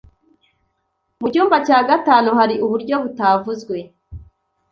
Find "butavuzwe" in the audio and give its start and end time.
3.03-3.77